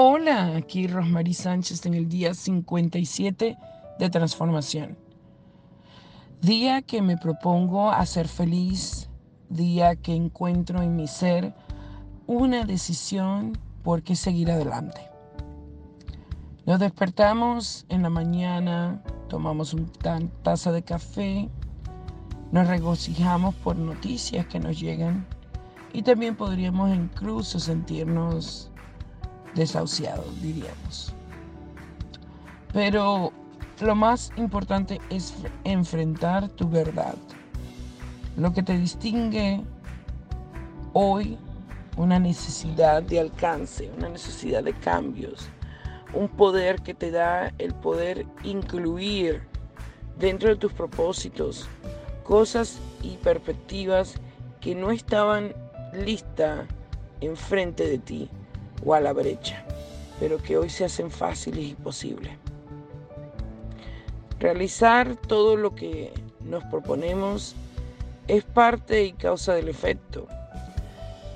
Hola, 0.00 0.54
aquí 0.54 0.86
Rosmarie 0.86 1.34
Sánchez 1.34 1.84
en 1.84 1.94
el 1.94 2.08
día 2.08 2.32
57 2.32 3.58
de 3.98 4.10
transformación. 4.10 4.96
Día 6.40 6.82
que 6.82 7.02
me 7.02 7.16
propongo 7.16 7.90
a 7.90 8.06
ser 8.06 8.28
feliz, 8.28 9.10
día 9.48 9.96
que 9.96 10.14
encuentro 10.14 10.82
en 10.82 10.94
mi 10.94 11.08
ser 11.08 11.52
una 12.28 12.64
decisión 12.64 13.58
por 13.82 14.04
qué 14.04 14.14
seguir 14.14 14.52
adelante. 14.52 15.00
Nos 16.64 16.78
despertamos 16.78 17.84
en 17.88 18.04
la 18.04 18.10
mañana, 18.10 19.02
tomamos 19.28 19.74
una 19.74 19.88
taza 20.44 20.70
de 20.70 20.82
café, 20.84 21.48
nos 22.52 22.68
regocijamos 22.68 23.52
por 23.56 23.74
noticias 23.74 24.46
que 24.46 24.60
nos 24.60 24.78
llegan 24.78 25.26
y 25.92 26.02
también 26.02 26.36
podríamos 26.36 26.94
incluso 26.94 27.58
sentirnos 27.58 28.70
desahuciados, 29.58 30.40
diríamos. 30.40 31.12
Pero 32.72 33.32
lo 33.80 33.94
más 33.94 34.30
importante 34.36 35.00
es 35.10 35.34
enfrentar 35.64 36.48
tu 36.48 36.68
verdad. 36.68 37.16
Lo 38.36 38.52
que 38.52 38.62
te 38.62 38.78
distingue 38.78 39.60
hoy, 40.92 41.36
una 41.96 42.18
necesidad 42.18 43.02
de 43.02 43.20
alcance, 43.20 43.90
una 43.98 44.08
necesidad 44.08 44.62
de 44.62 44.72
cambios, 44.74 45.48
un 46.14 46.28
poder 46.28 46.80
que 46.80 46.94
te 46.94 47.10
da 47.10 47.52
el 47.58 47.74
poder 47.74 48.26
incluir 48.44 49.42
dentro 50.18 50.48
de 50.48 50.56
tus 50.56 50.72
propósitos 50.72 51.68
cosas 52.22 52.78
y 53.02 53.16
perspectivas 53.16 54.14
que 54.60 54.74
no 54.74 54.90
estaban 54.90 55.52
listas 55.92 56.66
enfrente 57.20 57.88
de 57.88 57.98
ti 57.98 58.30
o 58.84 58.94
a 58.94 59.00
la 59.00 59.12
brecha, 59.12 59.64
pero 60.20 60.38
que 60.38 60.56
hoy 60.56 60.70
se 60.70 60.84
hacen 60.84 61.10
fáciles 61.10 61.64
y 61.64 61.74
posibles. 61.74 62.32
Realizar 64.38 65.16
todo 65.16 65.56
lo 65.56 65.74
que 65.74 66.12
nos 66.40 66.62
proponemos 66.64 67.56
es 68.28 68.44
parte 68.44 69.04
y 69.04 69.12
causa 69.12 69.54
del 69.54 69.68
efecto. 69.68 70.26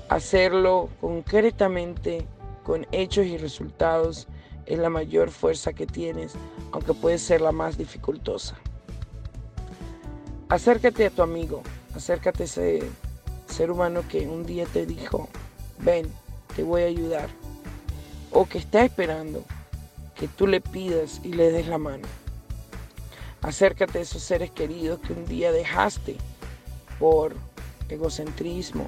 Hacerlo 0.09 0.89
concretamente, 1.01 2.25
con 2.63 2.87
hechos 2.91 3.25
y 3.25 3.37
resultados, 3.37 4.27
es 4.65 4.79
la 4.79 4.89
mayor 4.89 5.31
fuerza 5.31 5.73
que 5.73 5.85
tienes, 5.85 6.33
aunque 6.71 6.93
puede 6.93 7.17
ser 7.17 7.41
la 7.41 7.51
más 7.51 7.77
dificultosa. 7.77 8.55
Acércate 10.49 11.07
a 11.07 11.09
tu 11.09 11.23
amigo, 11.23 11.63
acércate 11.95 12.43
a 12.43 12.45
ese 12.45 12.83
ser 13.47 13.71
humano 13.71 14.03
que 14.07 14.27
un 14.27 14.45
día 14.45 14.65
te 14.65 14.85
dijo, 14.85 15.27
ven, 15.79 16.11
te 16.55 16.63
voy 16.63 16.83
a 16.83 16.87
ayudar. 16.87 17.29
O 18.31 18.45
que 18.45 18.57
está 18.57 18.83
esperando 18.83 19.43
que 20.15 20.27
tú 20.27 20.47
le 20.47 20.61
pidas 20.61 21.21
y 21.23 21.29
le 21.29 21.51
des 21.51 21.67
la 21.67 21.77
mano. 21.77 22.07
Acércate 23.41 23.99
a 23.99 24.01
esos 24.01 24.23
seres 24.23 24.51
queridos 24.51 24.99
que 24.99 25.13
un 25.13 25.25
día 25.25 25.51
dejaste 25.51 26.15
por 26.99 27.35
egocentrismo, 27.89 28.87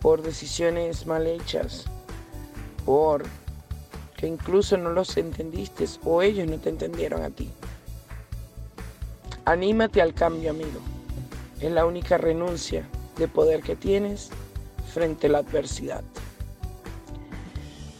por 0.00 0.22
decisiones 0.22 1.06
mal 1.06 1.26
hechas, 1.26 1.86
por 2.84 3.24
que 4.16 4.26
incluso 4.26 4.76
no 4.76 4.90
los 4.90 5.16
entendiste 5.16 5.86
o 6.04 6.22
ellos 6.22 6.48
no 6.48 6.58
te 6.58 6.70
entendieron 6.70 7.22
a 7.22 7.30
ti. 7.30 7.50
Anímate 9.44 10.02
al 10.02 10.14
cambio, 10.14 10.50
amigo. 10.50 10.80
Es 11.60 11.70
la 11.70 11.86
única 11.86 12.18
renuncia 12.18 12.86
de 13.16 13.28
poder 13.28 13.62
que 13.62 13.76
tienes 13.76 14.30
frente 14.92 15.28
a 15.28 15.30
la 15.30 15.38
adversidad. 15.38 16.02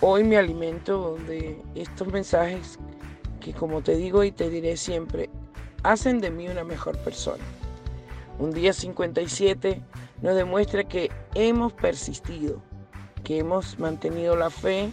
Hoy 0.09 0.22
me 0.22 0.37
alimento 0.37 1.17
de 1.27 1.61
estos 1.75 2.06
mensajes 2.06 2.78
que 3.41 3.53
como 3.53 3.83
te 3.83 3.97
digo 3.97 4.22
y 4.22 4.31
te 4.31 4.49
diré 4.49 4.77
siempre, 4.77 5.28
hacen 5.83 6.21
de 6.21 6.31
mí 6.31 6.47
una 6.47 6.62
mejor 6.62 6.97
persona. 6.99 7.43
Un 8.39 8.53
día 8.53 8.72
57 8.72 9.83
nos 10.22 10.37
demuestra 10.37 10.84
que 10.84 11.11
hemos 11.34 11.72
persistido, 11.72 12.62
que 13.25 13.39
hemos 13.39 13.81
mantenido 13.81 14.37
la 14.37 14.49
fe 14.49 14.93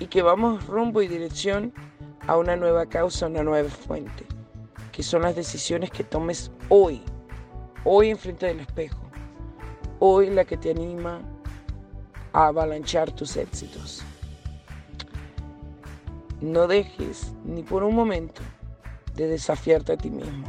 y 0.00 0.06
que 0.06 0.20
vamos 0.20 0.66
rumbo 0.66 1.00
y 1.00 1.06
dirección 1.06 1.72
a 2.26 2.36
una 2.36 2.56
nueva 2.56 2.86
causa, 2.86 3.28
una 3.28 3.44
nueva 3.44 3.68
fuente, 3.68 4.26
que 4.90 5.04
son 5.04 5.22
las 5.22 5.36
decisiones 5.36 5.92
que 5.92 6.02
tomes 6.02 6.50
hoy, 6.70 7.02
hoy 7.84 8.10
enfrente 8.10 8.46
del 8.46 8.58
espejo, 8.58 8.98
hoy 10.00 10.28
la 10.28 10.44
que 10.44 10.56
te 10.56 10.72
anima 10.72 11.20
a 12.32 12.48
avalanchar 12.48 13.12
tus 13.12 13.36
éxitos. 13.36 14.04
No 16.40 16.66
dejes 16.66 17.32
ni 17.44 17.62
por 17.62 17.82
un 17.82 17.94
momento 17.94 18.40
de 19.14 19.26
desafiarte 19.26 19.92
a 19.92 19.96
ti 19.98 20.10
mismo. 20.10 20.46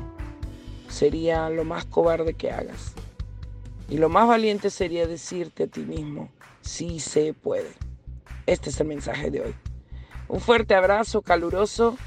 Sería 0.88 1.50
lo 1.50 1.66
más 1.66 1.84
cobarde 1.86 2.34
que 2.34 2.50
hagas. 2.50 2.94
Y 3.90 3.98
lo 3.98 4.08
más 4.08 4.26
valiente 4.26 4.70
sería 4.70 5.06
decirte 5.06 5.64
a 5.64 5.68
ti 5.68 5.82
mismo, 5.82 6.30
sí 6.62 7.02
se 7.02 7.34
puede. 7.34 7.72
Este 8.46 8.70
es 8.70 8.80
el 8.80 8.88
mensaje 8.88 9.30
de 9.32 9.42
hoy. 9.42 9.56
Un 10.30 10.40
fuerte 10.40 10.76
abrazo 10.76 11.22
caluroso. 11.22 11.98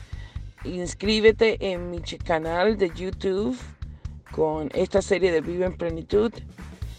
Inscríbete 0.65 1.73
en 1.73 1.91
mi 1.91 2.01
canal 2.01 2.79
de 2.79 2.89
YouTube 2.89 3.55
con 4.33 4.71
esta 4.73 5.03
serie 5.03 5.31
de 5.31 5.43
Vive 5.43 5.67
en 5.67 5.77
Plenitud. 5.77 6.33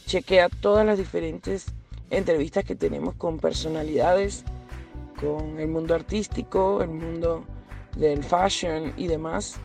Chequea 0.06 0.50
todas 0.50 0.86
las 0.86 1.00
diferentes 1.00 1.66
entrevistas 2.12 2.64
que 2.64 2.76
tenemos 2.76 3.16
con 3.16 3.40
personalidades 3.40 4.46
con 5.20 5.60
el 5.60 5.68
mundo 5.68 5.96
artístico, 5.96 6.82
el 6.82 6.90
mundo 6.90 7.46
del 7.98 8.24
fashion 8.24 8.94
y 8.98 9.08
demás. 9.08 9.56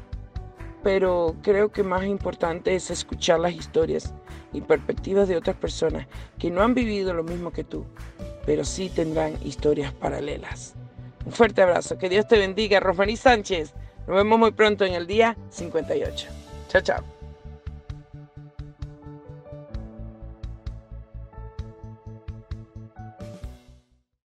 Pero 0.83 1.37
creo 1.43 1.71
que 1.71 1.83
más 1.83 2.05
importante 2.05 2.75
es 2.75 2.91
escuchar 2.91 3.41
las 3.41 3.53
historias 3.53 4.15
y 4.53 4.60
perspectivas 4.63 5.28
de 5.28 5.36
otras 5.36 5.57
personas 5.57 6.07
que 6.39 6.51
no 6.51 6.63
han 6.63 6.75
vivido 6.75 7.13
lo 7.13 7.22
mismo 7.22 7.53
que 7.53 7.65
tú, 7.65 7.84
pero 8.47 8.65
sí 8.65 8.89
tendrán 8.89 9.34
historias 9.45 9.92
paralelas. 9.92 10.75
Un 11.27 11.33
fuerte 11.33 11.63
abrazo, 11.63 11.98
que 11.98 12.09
Dios 12.09 12.27
te 12.27 12.39
bendiga, 12.39 12.80
Rosmarie 12.80 13.16
Sánchez. 13.16 13.75
Nos 14.07 14.16
vemos 14.16 14.39
muy 14.39 14.53
pronto 14.53 14.84
en 14.84 14.95
el 14.95 15.07
día 15.07 15.36
58. 15.51 16.28
Chao, 16.69 16.80
chao. 16.80 17.20